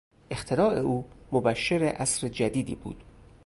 اختراع 0.31 0.77
او 0.79 1.05
مبشر 1.31 1.83
عصر 1.85 2.27
جدیدی 2.27 2.75
بود. 2.75 3.03